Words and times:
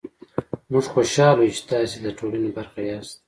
موژ 0.71 0.85
خوشحاله 0.93 1.41
يو 1.45 1.55
چې 1.57 1.63
تاسې 1.69 1.97
ده 2.03 2.11
ټولني 2.19 2.49
برخه 2.57 2.79
ياست 2.89 3.17